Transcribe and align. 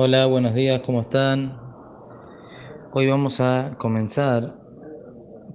Hola, 0.00 0.26
buenos 0.26 0.54
días, 0.54 0.80
¿cómo 0.82 1.00
están? 1.00 1.60
Hoy 2.92 3.08
vamos 3.08 3.40
a 3.40 3.72
comenzar, 3.78 4.54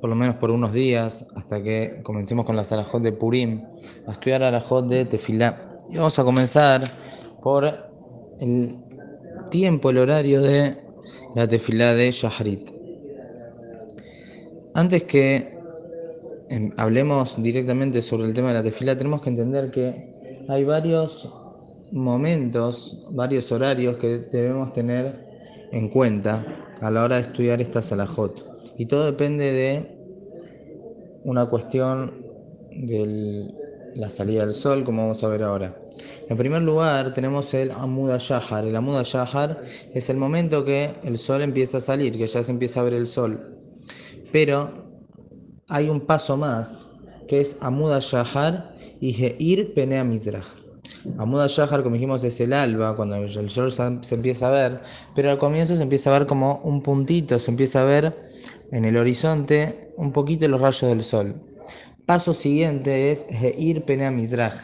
por 0.01 0.09
lo 0.09 0.17
menos 0.17 0.35
por 0.35 0.51
unos 0.51 0.73
días, 0.73 1.29
hasta 1.37 1.63
que 1.63 2.01
comencemos 2.03 2.45
con 2.45 2.57
la 2.57 2.65
Salahot 2.65 3.01
de 3.01 3.13
Purim, 3.13 3.63
a 4.05 4.11
estudiar 4.11 4.41
la 4.41 4.47
Salahot 4.59 4.89
de 4.89 5.05
Tefilá. 5.05 5.77
Y 5.89 5.95
vamos 5.95 6.19
a 6.19 6.25
comenzar 6.25 6.83
por 7.41 7.89
el 8.41 8.75
tiempo, 9.49 9.91
el 9.91 9.99
horario 9.99 10.41
de 10.41 10.75
la 11.35 11.47
Tefilá 11.47 11.95
de 11.95 12.11
Shahrit. 12.11 12.69
Antes 14.73 15.05
que 15.05 15.57
em, 16.49 16.73
hablemos 16.75 17.41
directamente 17.41 18.01
sobre 18.01 18.27
el 18.27 18.33
tema 18.33 18.49
de 18.49 18.55
la 18.55 18.63
Tefilá, 18.63 18.97
tenemos 18.97 19.21
que 19.21 19.29
entender 19.29 19.71
que 19.71 20.43
hay 20.49 20.65
varios 20.65 21.31
momentos, 21.93 23.05
varios 23.11 23.51
horarios 23.51 23.97
que 23.97 24.17
debemos 24.17 24.73
tener 24.73 25.67
en 25.71 25.89
cuenta 25.89 26.43
a 26.81 26.89
la 26.89 27.03
hora 27.03 27.17
de 27.17 27.21
estudiar 27.21 27.61
esta 27.61 27.81
salahot. 27.81 28.45
Y 28.77 28.87
todo 28.87 29.05
depende 29.05 29.51
de 29.51 31.21
una 31.23 31.45
cuestión 31.45 32.11
de 32.71 33.53
la 33.95 34.09
salida 34.09 34.41
del 34.41 34.53
sol, 34.53 34.83
como 34.83 35.03
vamos 35.03 35.23
a 35.23 35.27
ver 35.27 35.43
ahora. 35.43 35.77
En 36.29 36.35
primer 36.35 36.63
lugar, 36.63 37.13
tenemos 37.13 37.53
el 37.53 37.69
Amuda 37.69 38.17
Shahar. 38.17 38.65
El 38.65 38.75
Amuda 38.75 39.03
Shahar 39.03 39.61
es 39.93 40.09
el 40.09 40.17
momento 40.17 40.65
que 40.65 40.89
el 41.03 41.19
sol 41.19 41.43
empieza 41.43 41.77
a 41.77 41.81
salir, 41.81 42.17
que 42.17 42.25
ya 42.25 42.41
se 42.41 42.51
empieza 42.51 42.79
a 42.79 42.83
ver 42.83 42.93
el 42.93 43.05
sol. 43.05 43.39
Pero 44.31 44.71
hay 45.67 45.89
un 45.89 46.01
paso 46.01 46.37
más, 46.37 46.95
que 47.27 47.39
es 47.39 47.57
Amuda 47.61 47.99
Shahar 47.99 48.75
y 48.99 49.13
Heir 49.23 49.75
Penea 49.75 50.03
Mizrach. 50.03 50.62
Amuda 51.17 51.47
Shahar, 51.47 51.83
como 51.83 51.95
dijimos, 51.95 52.23
es 52.23 52.39
el 52.39 52.53
alba, 52.53 52.95
cuando 52.95 53.15
el 53.15 53.49
sol 53.49 53.71
se 53.71 54.15
empieza 54.15 54.47
a 54.47 54.51
ver, 54.51 54.81
pero 55.15 55.31
al 55.31 55.37
comienzo 55.37 55.75
se 55.75 55.83
empieza 55.83 56.09
a 56.09 56.19
ver 56.19 56.27
como 56.27 56.61
un 56.63 56.81
puntito, 56.81 57.39
se 57.39 57.51
empieza 57.51 57.81
a 57.81 57.85
ver 57.85 58.17
en 58.71 58.85
el 58.85 58.97
horizonte 58.97 59.91
un 59.97 60.11
poquito 60.11 60.47
los 60.47 60.61
rayos 60.61 60.89
del 60.89 61.03
sol. 61.03 61.41
Paso 62.05 62.33
siguiente 62.33 63.11
es 63.11 63.25
Heir 63.29 63.83
Penea 63.83 64.11
Mizrach, 64.11 64.55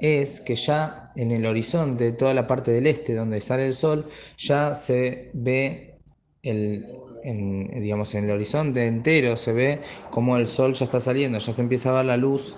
es 0.00 0.40
que 0.40 0.56
ya 0.56 1.04
en 1.16 1.30
el 1.30 1.46
horizonte, 1.46 2.12
toda 2.12 2.34
la 2.34 2.46
parte 2.46 2.70
del 2.70 2.86
este 2.86 3.14
donde 3.14 3.40
sale 3.40 3.66
el 3.66 3.74
sol, 3.74 4.08
ya 4.36 4.74
se 4.74 5.30
ve 5.32 6.00
el, 6.42 6.86
en, 7.22 7.68
digamos, 7.80 8.14
en 8.14 8.24
el 8.24 8.30
horizonte 8.32 8.86
entero, 8.86 9.36
se 9.36 9.52
ve 9.52 9.80
como 10.10 10.36
el 10.36 10.48
sol 10.48 10.74
ya 10.74 10.84
está 10.84 11.00
saliendo, 11.00 11.38
ya 11.38 11.52
se 11.52 11.62
empieza 11.62 11.90
a 11.90 11.94
ver 11.94 12.06
la 12.06 12.16
luz 12.16 12.56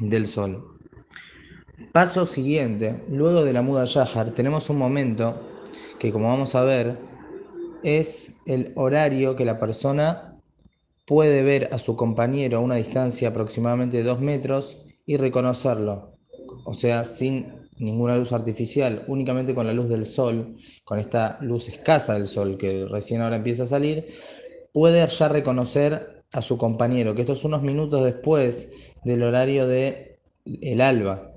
del 0.00 0.26
sol. 0.26 0.73
Paso 1.92 2.24
siguiente, 2.24 3.02
luego 3.08 3.42
de 3.42 3.52
la 3.52 3.62
muda 3.62 3.84
Yahar, 3.84 4.30
tenemos 4.30 4.70
un 4.70 4.78
momento 4.78 5.34
que 5.98 6.12
como 6.12 6.28
vamos 6.28 6.54
a 6.54 6.62
ver 6.62 6.98
es 7.82 8.36
el 8.46 8.72
horario 8.76 9.34
que 9.34 9.44
la 9.44 9.56
persona 9.56 10.36
puede 11.04 11.42
ver 11.42 11.70
a 11.72 11.78
su 11.78 11.96
compañero 11.96 12.58
a 12.58 12.60
una 12.60 12.76
distancia 12.76 13.28
aproximadamente 13.28 13.96
de 13.96 14.02
2 14.04 14.20
metros 14.20 14.78
y 15.04 15.16
reconocerlo. 15.16 16.16
O 16.64 16.74
sea, 16.74 17.04
sin 17.04 17.52
ninguna 17.78 18.16
luz 18.16 18.32
artificial, 18.32 19.04
únicamente 19.08 19.52
con 19.52 19.66
la 19.66 19.72
luz 19.72 19.88
del 19.88 20.06
sol, 20.06 20.54
con 20.84 21.00
esta 21.00 21.38
luz 21.40 21.68
escasa 21.68 22.14
del 22.14 22.28
sol 22.28 22.56
que 22.56 22.86
recién 22.86 23.20
ahora 23.20 23.36
empieza 23.36 23.64
a 23.64 23.66
salir, 23.66 24.06
puede 24.72 25.04
ya 25.06 25.28
reconocer 25.28 26.22
a 26.32 26.40
su 26.40 26.56
compañero, 26.56 27.16
que 27.16 27.22
esto 27.22 27.32
es 27.32 27.44
unos 27.44 27.62
minutos 27.62 28.04
después 28.04 28.92
del 29.04 29.24
horario 29.24 29.66
de 29.66 30.16
el 30.44 30.80
alba. 30.80 31.33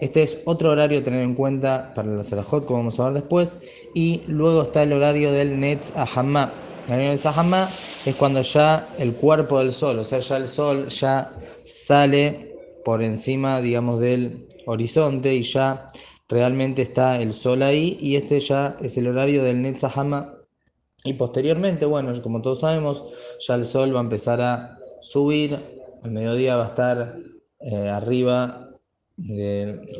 Este 0.00 0.22
es 0.22 0.40
otro 0.46 0.70
horario 0.70 1.00
a 1.00 1.04
tener 1.04 1.22
en 1.22 1.34
cuenta 1.34 1.92
para 1.94 2.08
la 2.08 2.24
Salahot, 2.24 2.64
como 2.64 2.78
vamos 2.78 2.98
a 2.98 3.04
ver 3.04 3.14
después. 3.14 3.58
Y 3.94 4.22
luego 4.26 4.62
está 4.62 4.82
el 4.82 4.94
horario 4.94 5.30
del 5.30 5.60
Netz 5.60 5.94
Ahamá. 5.94 6.50
El 6.86 6.94
horario 6.94 7.10
del 7.10 7.68
es 8.06 8.16
cuando 8.16 8.40
ya 8.40 8.88
el 8.98 9.12
cuerpo 9.12 9.58
del 9.58 9.72
sol, 9.72 9.98
o 9.98 10.04
sea, 10.04 10.20
ya 10.20 10.38
el 10.38 10.48
sol 10.48 10.88
ya 10.88 11.36
sale 11.64 12.56
por 12.82 13.02
encima, 13.02 13.60
digamos, 13.60 14.00
del 14.00 14.48
horizonte 14.64 15.34
y 15.34 15.42
ya 15.42 15.86
realmente 16.28 16.80
está 16.80 17.20
el 17.20 17.34
sol 17.34 17.62
ahí. 17.62 17.98
Y 18.00 18.16
este 18.16 18.40
ya 18.40 18.78
es 18.80 18.96
el 18.96 19.06
horario 19.06 19.44
del 19.44 19.60
Netz 19.60 19.84
Ahamá. 19.84 20.34
Y 21.04 21.12
posteriormente, 21.12 21.84
bueno, 21.84 22.10
como 22.22 22.40
todos 22.40 22.60
sabemos, 22.60 23.04
ya 23.46 23.54
el 23.54 23.66
sol 23.66 23.94
va 23.94 24.00
a 24.00 24.04
empezar 24.04 24.40
a 24.40 24.78
subir. 25.02 25.58
Al 26.02 26.10
mediodía 26.10 26.56
va 26.56 26.64
a 26.64 26.68
estar 26.68 27.16
eh, 27.60 27.88
arriba 27.90 28.69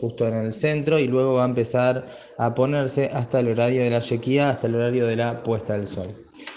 justo 0.00 0.26
en 0.26 0.34
el 0.34 0.52
centro 0.52 0.98
y 0.98 1.06
luego 1.06 1.34
va 1.34 1.42
a 1.44 1.48
empezar 1.48 2.06
a 2.38 2.54
ponerse 2.54 3.10
hasta 3.12 3.40
el 3.40 3.48
horario 3.48 3.82
de 3.82 3.90
la 3.90 4.00
yequía, 4.00 4.50
hasta 4.50 4.66
el 4.66 4.74
horario 4.74 5.06
de 5.06 5.16
la 5.16 5.42
puesta 5.42 5.74
del 5.74 5.86
sol. 5.86 6.08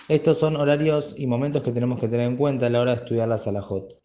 Estos 0.08 0.38
son 0.38 0.56
horarios 0.56 1.16
y 1.18 1.28
momentos 1.28 1.64
que 1.64 1.72
tenemos 1.72 2.00
que 2.00 2.08
tener 2.08 2.28
en 2.28 2.38
cuenta 2.38 2.68
a 2.68 2.70
la 2.70 2.82
hora 2.82 2.92
de 2.92 2.98
estudiar 2.98 3.28
la 3.28 3.38
salahot. 3.38 4.04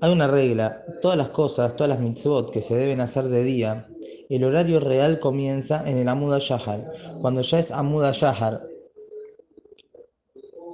Hay 0.00 0.10
una 0.10 0.26
regla, 0.26 0.84
todas 1.00 1.16
las 1.16 1.28
cosas, 1.28 1.76
todas 1.76 1.90
las 1.90 2.00
mitzvot 2.00 2.50
que 2.50 2.60
se 2.60 2.74
deben 2.74 3.00
hacer 3.00 3.24
de 3.24 3.44
día, 3.44 3.86
el 4.28 4.44
horario 4.44 4.80
real 4.80 5.20
comienza 5.20 5.88
en 5.88 5.96
el 5.96 6.08
Amuda 6.08 6.38
Shahar. 6.40 6.92
Cuando 7.20 7.42
ya 7.42 7.58
es 7.60 7.70
Amuda 7.70 8.10
Shahar, 8.12 8.66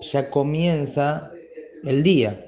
ya 0.00 0.30
comienza 0.30 1.30
el 1.84 2.02
día. 2.02 2.47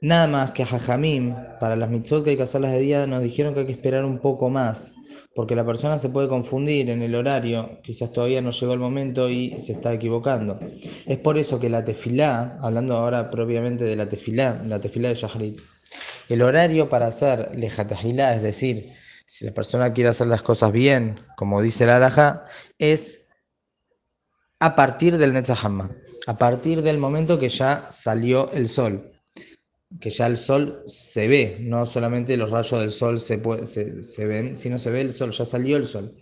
Nada 0.00 0.28
más 0.28 0.52
que 0.52 0.62
a 0.62 0.66
Jajamim, 0.66 1.34
para 1.58 1.74
las 1.74 1.90
mitzvot 1.90 2.22
que 2.22 2.30
hay 2.30 2.36
que 2.36 2.44
hacerlas 2.44 2.70
de 2.70 2.78
día, 2.78 3.06
nos 3.08 3.20
dijeron 3.20 3.52
que 3.52 3.60
hay 3.60 3.66
que 3.66 3.72
esperar 3.72 4.04
un 4.04 4.20
poco 4.20 4.48
más, 4.48 4.94
porque 5.34 5.56
la 5.56 5.66
persona 5.66 5.98
se 5.98 6.08
puede 6.08 6.28
confundir 6.28 6.88
en 6.90 7.02
el 7.02 7.16
horario, 7.16 7.80
quizás 7.82 8.12
todavía 8.12 8.40
no 8.40 8.52
llegó 8.52 8.74
el 8.74 8.78
momento 8.78 9.28
y 9.28 9.58
se 9.58 9.72
está 9.72 9.92
equivocando. 9.92 10.60
Es 11.04 11.18
por 11.18 11.36
eso 11.36 11.58
que 11.58 11.68
la 11.68 11.84
tefilá, 11.84 12.58
hablando 12.60 12.96
ahora 12.96 13.28
propiamente 13.28 13.84
de 13.84 13.96
la 13.96 14.08
tefilá, 14.08 14.62
la 14.66 14.80
tefilá 14.80 15.08
de 15.08 15.16
Shahrit, 15.16 15.60
el 16.28 16.42
horario 16.42 16.88
para 16.88 17.08
hacer 17.08 17.56
lejatahilá, 17.56 18.34
es 18.34 18.42
decir, 18.42 18.84
si 19.26 19.46
la 19.46 19.52
persona 19.52 19.92
quiere 19.92 20.10
hacer 20.10 20.28
las 20.28 20.42
cosas 20.42 20.70
bien, 20.70 21.18
como 21.36 21.60
dice 21.60 21.86
la 21.86 21.96
araja, 21.96 22.44
es 22.78 23.30
a 24.60 24.76
partir 24.76 25.18
del 25.18 25.32
Netzahama, 25.32 25.90
a 26.28 26.38
partir 26.38 26.82
del 26.82 26.98
momento 26.98 27.40
que 27.40 27.48
ya 27.48 27.86
salió 27.90 28.52
el 28.52 28.68
sol 28.68 29.02
que 30.00 30.10
ya 30.10 30.26
el 30.26 30.36
sol 30.36 30.82
se 30.86 31.28
ve, 31.28 31.58
no 31.60 31.86
solamente 31.86 32.36
los 32.36 32.50
rayos 32.50 32.80
del 32.80 32.92
sol 32.92 33.20
se, 33.20 33.40
se, 33.66 34.26
ven, 34.26 34.56
sino 34.56 34.78
se 34.78 34.90
ve 34.90 35.00
el 35.00 35.12
sol, 35.12 35.32
ya 35.32 35.44
salió 35.44 35.76
el 35.76 35.86
sol. 35.86 36.12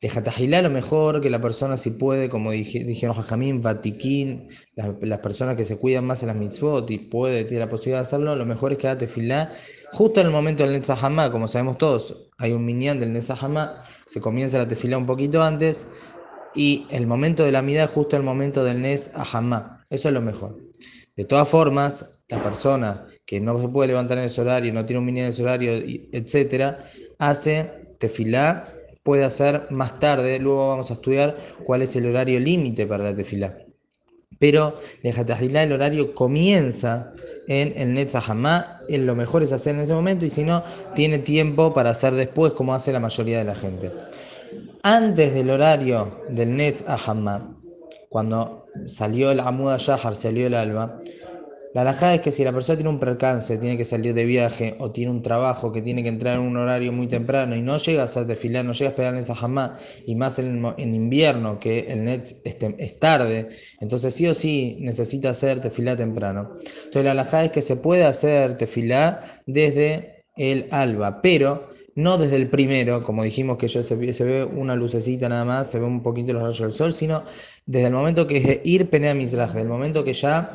De 0.00 0.08
Jatajilá 0.08 0.62
lo 0.62 0.70
mejor 0.70 1.20
que 1.20 1.30
la 1.30 1.40
persona 1.40 1.76
si 1.76 1.90
puede, 1.90 2.28
como 2.28 2.50
dijeron 2.50 3.14
Jajamín, 3.14 3.62
Vatiquín, 3.62 4.48
las, 4.74 5.20
personas 5.20 5.56
que 5.56 5.64
se 5.64 5.78
cuidan 5.78 6.04
más 6.04 6.24
en 6.24 6.26
las 6.26 6.36
mitzvot 6.36 6.90
y 6.90 6.98
puede, 6.98 7.44
tiene 7.44 7.60
la 7.60 7.68
posibilidad 7.68 7.98
de 7.98 8.08
hacerlo, 8.08 8.34
lo 8.34 8.44
mejor 8.44 8.72
es 8.72 8.78
que 8.78 8.88
haga 8.88 8.98
tefilá 8.98 9.52
justo 9.92 10.20
en 10.20 10.26
el 10.26 10.32
momento 10.32 10.64
del 10.64 10.72
Netzahama, 10.72 11.30
como 11.30 11.46
sabemos 11.46 11.78
todos, 11.78 12.30
hay 12.36 12.50
un 12.50 12.64
minyan 12.64 12.98
del 12.98 13.12
Netzahama, 13.12 13.78
se 14.04 14.20
comienza 14.20 14.58
la 14.58 14.66
tefilá 14.66 14.98
un 14.98 15.06
poquito 15.06 15.40
antes 15.44 15.86
y 16.52 16.84
el 16.90 17.06
momento 17.06 17.44
de 17.44 17.52
la 17.52 17.62
midá 17.62 17.86
justo 17.86 18.16
el 18.16 18.24
momento 18.24 18.64
del 18.64 18.80
Netzahama, 18.80 19.86
eso 19.88 20.08
es 20.08 20.14
lo 20.14 20.20
mejor. 20.20 20.71
De 21.16 21.24
todas 21.24 21.48
formas, 21.48 22.24
la 22.28 22.42
persona 22.42 23.06
que 23.26 23.40
no 23.40 23.60
se 23.60 23.68
puede 23.68 23.88
levantar 23.88 24.18
en 24.18 24.24
ese 24.24 24.40
horario, 24.40 24.72
no 24.72 24.86
tiene 24.86 24.98
un 25.00 25.04
mini 25.04 25.20
en 25.20 25.26
ese 25.26 25.42
horario, 25.42 25.72
etcétera, 26.12 26.84
hace 27.18 27.70
tefilá, 27.98 28.66
puede 29.02 29.24
hacer 29.24 29.66
más 29.70 29.98
tarde, 29.98 30.38
luego 30.38 30.68
vamos 30.68 30.90
a 30.90 30.94
estudiar 30.94 31.36
cuál 31.64 31.82
es 31.82 31.94
el 31.96 32.06
horario 32.06 32.40
límite 32.40 32.86
para 32.86 33.04
la 33.04 33.14
tefilá. 33.14 33.58
Pero 34.38 34.76
el 35.02 35.72
horario 35.72 36.14
comienza 36.14 37.12
en 37.46 37.74
el 37.76 37.94
Netzahama, 37.94 38.80
lo 38.88 39.14
mejor 39.14 39.42
es 39.42 39.52
hacer 39.52 39.74
en 39.74 39.82
ese 39.82 39.92
momento 39.92 40.24
y 40.24 40.30
si 40.30 40.42
no, 40.42 40.62
tiene 40.94 41.18
tiempo 41.18 41.72
para 41.72 41.90
hacer 41.90 42.14
después 42.14 42.52
como 42.52 42.74
hace 42.74 42.92
la 42.92 43.00
mayoría 43.00 43.38
de 43.38 43.44
la 43.44 43.54
gente. 43.54 43.92
Antes 44.82 45.34
del 45.34 45.50
horario 45.50 46.22
del 46.28 46.56
Netzahama, 46.56 47.56
cuando 48.08 48.61
salió 48.84 49.30
el 49.30 49.40
Amuda 49.40 49.76
Shahar, 49.78 50.14
salió 50.14 50.46
el 50.46 50.54
alba, 50.54 50.98
la 51.74 51.80
alajada 51.80 52.16
es 52.16 52.20
que 52.20 52.30
si 52.32 52.44
la 52.44 52.52
persona 52.52 52.76
tiene 52.76 52.90
un 52.90 52.98
percance, 52.98 53.56
tiene 53.56 53.78
que 53.78 53.86
salir 53.86 54.12
de 54.12 54.26
viaje 54.26 54.76
o 54.78 54.90
tiene 54.90 55.10
un 55.10 55.22
trabajo 55.22 55.72
que 55.72 55.80
tiene 55.80 56.02
que 56.02 56.10
entrar 56.10 56.34
en 56.34 56.42
un 56.42 56.58
horario 56.58 56.92
muy 56.92 57.08
temprano 57.08 57.56
y 57.56 57.62
no 57.62 57.78
llega 57.78 58.02
a 58.02 58.04
hacer 58.04 58.26
desfilar, 58.26 58.62
no 58.62 58.72
llega 58.72 58.88
a 58.88 58.90
esperar 58.90 59.14
en 59.14 59.20
esa 59.20 59.34
jamás, 59.34 59.80
y 60.06 60.14
más 60.14 60.38
en, 60.38 60.62
invierno 60.76 61.58
que 61.58 61.80
el 61.88 62.04
net 62.04 62.28
es, 62.44 62.98
tarde, 62.98 63.48
entonces 63.80 64.14
sí 64.14 64.26
o 64.26 64.34
sí 64.34 64.76
necesita 64.80 65.30
hacer 65.30 65.60
tefilá 65.60 65.96
temprano. 65.96 66.50
Entonces 66.52 67.04
la 67.04 67.12
alajada 67.12 67.46
es 67.46 67.52
que 67.52 67.62
se 67.62 67.76
puede 67.76 68.04
hacer 68.04 68.58
tefilá 68.58 69.20
desde 69.46 70.26
el 70.36 70.68
alba, 70.72 71.22
pero 71.22 71.68
no 71.94 72.18
desde 72.18 72.36
el 72.36 72.48
primero, 72.48 73.02
como 73.02 73.22
dijimos 73.22 73.58
que 73.58 73.68
ya 73.68 73.82
se, 73.82 73.96
ve 73.96 74.44
una 74.44 74.76
lucecita 74.76 75.28
nada 75.28 75.44
más, 75.44 75.70
se 75.70 75.78
ve 75.78 75.86
un 75.86 76.02
poquito 76.02 76.32
los 76.32 76.42
rayos 76.42 76.60
del 76.60 76.72
sol, 76.72 76.92
sino 76.92 77.22
desde 77.66 77.88
el 77.88 77.92
momento 77.92 78.26
que 78.26 78.36
es 78.38 78.60
ir 78.64 78.88
penea 78.88 79.14
misraj, 79.14 79.48
desde 79.48 79.62
el 79.62 79.68
momento 79.68 80.02
que 80.04 80.14
ya 80.14 80.54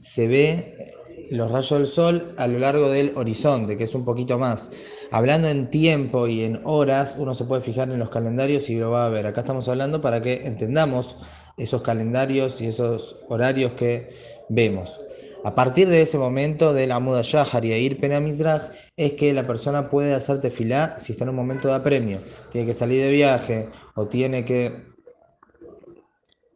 se 0.00 0.26
ve 0.26 0.74
los 1.30 1.50
rayos 1.50 1.78
del 1.78 1.86
sol 1.86 2.34
a 2.36 2.46
lo 2.46 2.58
largo 2.58 2.88
del 2.88 3.12
horizonte, 3.16 3.76
que 3.76 3.84
es 3.84 3.94
un 3.94 4.04
poquito 4.04 4.38
más. 4.38 4.72
Hablando 5.10 5.48
en 5.48 5.70
tiempo 5.70 6.26
y 6.26 6.42
en 6.42 6.60
horas, 6.64 7.16
uno 7.18 7.34
se 7.34 7.44
puede 7.44 7.62
fijar 7.62 7.90
en 7.90 7.98
los 7.98 8.10
calendarios 8.10 8.68
y 8.70 8.76
lo 8.76 8.90
va 8.90 9.06
a 9.06 9.08
ver. 9.08 9.26
Acá 9.26 9.42
estamos 9.42 9.68
hablando 9.68 10.00
para 10.00 10.22
que 10.22 10.46
entendamos 10.46 11.16
esos 11.56 11.82
calendarios 11.82 12.60
y 12.60 12.66
esos 12.66 13.24
horarios 13.28 13.72
que 13.72 14.08
vemos. 14.48 15.00
A 15.46 15.54
partir 15.54 15.88
de 15.88 16.02
ese 16.02 16.18
momento 16.18 16.74
de 16.74 16.88
la 16.88 16.98
muda 16.98 17.20
Shahar 17.22 17.64
y 17.64 17.72
ir 17.72 17.98
Penamizraj 17.98 18.68
es 18.96 19.12
que 19.12 19.32
la 19.32 19.46
persona 19.46 19.88
puede 19.88 20.12
hacer 20.12 20.40
tefilá 20.40 20.98
si 20.98 21.12
está 21.12 21.22
en 21.22 21.30
un 21.30 21.36
momento 21.36 21.68
de 21.68 21.74
apremio. 21.74 22.18
Tiene 22.50 22.66
que 22.66 22.74
salir 22.74 23.00
de 23.00 23.12
viaje 23.12 23.68
o 23.94 24.08
tiene 24.08 24.44
que 24.44 24.72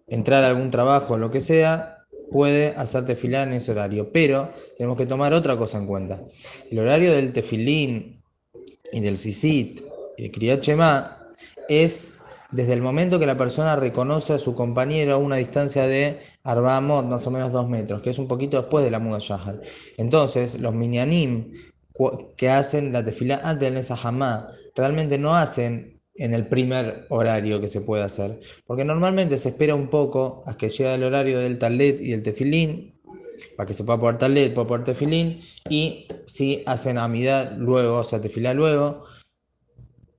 entrar 0.09 0.43
a 0.43 0.49
algún 0.49 0.73
trabajo 0.73 1.17
lo 1.19 1.31
que 1.31 1.41
sea, 1.41 1.99
puede 2.33 2.75
hacer 2.77 3.07
tefilá 3.07 3.45
en 3.45 3.53
ese 3.53 3.71
horario. 3.71 4.11
Pero 4.11 4.51
tenemos 4.77 4.99
que 4.99 5.07
tomar 5.07 5.35
otra 5.35 5.57
cosa 5.57 5.79
en 5.79 5.87
cuenta. 5.87 6.21
El 6.69 6.81
horario 6.81 7.13
del 7.13 7.33
tefilín 7.33 8.25
y 8.93 8.99
del 8.99 9.19
sisit 9.19 9.83
y 10.17 10.25
de 10.25 10.31
Kriyat 10.33 10.67
es 11.69 12.17
desde 12.53 12.73
el 12.73 12.83
momento 12.83 13.19
que 13.19 13.27
la 13.27 13.37
persona 13.37 13.77
reconoce 13.77 14.35
a 14.35 14.39
su 14.39 14.55
compañero 14.55 15.15
a 15.15 15.17
una 15.19 15.37
distancia 15.37 15.87
de 15.87 16.19
Arbamot, 16.43 17.07
más 17.07 17.27
o 17.27 17.31
menos 17.31 17.53
dos 17.53 17.69
metros, 17.69 18.03
que 18.03 18.11
es 18.11 18.19
un 18.19 18.29
poquito 18.29 18.57
después 18.57 18.85
de 18.85 18.91
la 18.91 18.99
Muda 18.99 19.19
Shahar. 19.21 19.61
Entonces, 19.97 20.61
los 20.61 20.75
minyanim 20.75 21.53
que 22.37 22.49
hacen 22.49 22.93
la 22.93 23.05
tefila 23.05 23.41
antes 23.45 23.61
del 23.61 23.75
Nesahama 23.75 24.49
realmente 24.75 25.19
no 25.19 25.37
hacen 25.37 26.01
en 26.15 26.35
el 26.35 26.47
primer 26.47 27.07
horario 27.11 27.61
que 27.61 27.69
se 27.69 27.81
puede 27.81 28.03
hacer, 28.03 28.41
porque 28.67 28.85
normalmente 28.85 29.39
se 29.39 29.51
espera 29.51 29.75
un 29.75 29.89
poco 29.89 30.43
a 30.47 30.57
que 30.57 30.69
llegue 30.69 30.95
el 30.95 31.05
horario 31.05 31.39
del 31.39 31.59
talet 31.59 32.01
y 32.01 32.11
del 32.11 32.23
tefilín, 32.23 33.01
para 33.57 33.67
que 33.67 33.75
se 33.75 33.85
pueda 33.85 33.99
poner 33.99 34.19
talet, 34.19 34.53
pueda 34.53 34.67
poner 34.67 34.85
tefilín, 34.85 35.41
y 35.69 36.09
si 36.27 36.63
hacen 36.67 36.99
amidad 36.99 37.57
luego, 37.57 37.99
o 37.99 38.05
sea, 38.05 38.21
tefilá 38.21 38.55
luego, 38.55 39.03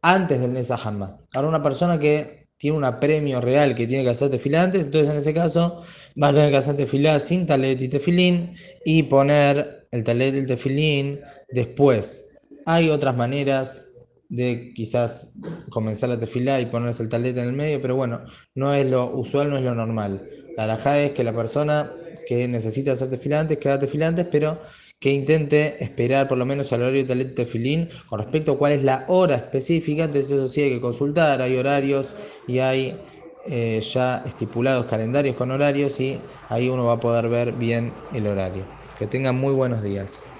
antes 0.01 0.41
del 0.41 0.53
Nesahama. 0.53 1.17
Ahora 1.33 1.47
una 1.47 1.63
persona 1.63 1.99
que 1.99 2.47
tiene 2.57 2.77
un 2.77 2.83
apremio 2.83 3.41
real 3.41 3.73
que 3.73 3.87
tiene 3.87 4.03
que 4.03 4.11
hacer 4.11 4.29
tefilá 4.29 4.63
antes, 4.63 4.85
entonces 4.85 5.09
en 5.09 5.17
ese 5.17 5.33
caso 5.33 5.81
va 6.21 6.29
a 6.29 6.33
tener 6.33 6.51
que 6.51 6.57
hacer 6.57 6.75
tefilá 6.75 7.19
sin 7.19 7.45
talet 7.45 7.81
y 7.81 7.87
tefilín 7.87 8.53
y 8.85 9.03
poner 9.03 9.87
el 9.91 10.03
talet 10.03 10.35
y 10.35 10.37
el 10.39 10.47
tefilín 10.47 11.21
después. 11.49 12.37
Hay 12.65 12.89
otras 12.89 13.15
maneras 13.15 13.87
de 14.29 14.73
quizás 14.75 15.39
comenzar 15.69 16.09
la 16.09 16.19
tefilá 16.19 16.61
y 16.61 16.67
ponerse 16.67 17.03
el 17.03 17.09
talet 17.09 17.35
en 17.37 17.49
el 17.49 17.53
medio, 17.53 17.81
pero 17.81 17.95
bueno, 17.95 18.21
no 18.55 18.73
es 18.73 18.85
lo 18.85 19.11
usual, 19.13 19.49
no 19.49 19.57
es 19.57 19.63
lo 19.63 19.75
normal. 19.75 20.29
La 20.55 20.65
alajá 20.65 21.01
es 21.01 21.11
que 21.13 21.23
la 21.23 21.33
persona 21.33 21.91
que 22.27 22.47
necesita 22.47 22.91
hacer 22.91 23.09
tefilá 23.09 23.39
antes, 23.39 23.57
queda 23.57 23.79
tefilá 23.79 24.07
antes, 24.07 24.27
pero 24.31 24.59
que 25.01 25.11
intente 25.11 25.83
esperar 25.83 26.27
por 26.27 26.37
lo 26.37 26.45
menos 26.45 26.71
al 26.71 26.83
horario 26.83 27.03
de 27.05 27.25
tefilín 27.25 27.89
con 28.05 28.19
respecto 28.19 28.53
a 28.53 28.57
cuál 28.59 28.73
es 28.73 28.83
la 28.83 29.05
hora 29.07 29.35
específica, 29.35 30.03
entonces 30.05 30.31
eso 30.31 30.47
sí 30.47 30.61
hay 30.61 30.69
que 30.69 30.81
consultar, 30.81 31.41
hay 31.41 31.57
horarios 31.57 32.13
y 32.47 32.59
hay 32.59 33.03
eh, 33.43 33.81
ya 33.81 34.23
estipulados 34.25 34.85
calendarios 34.85 35.35
con 35.35 35.49
horarios 35.49 35.99
y 35.99 36.27
ahí 36.49 36.69
uno 36.69 36.85
va 36.85 36.93
a 36.93 36.99
poder 36.99 37.29
ver 37.29 37.53
bien 37.53 38.05
el 38.11 38.27
horario. 38.27 38.69
Que 38.95 39.07
tengan 39.07 39.35
muy 39.35 39.53
buenos 39.53 39.81
días. 39.81 40.30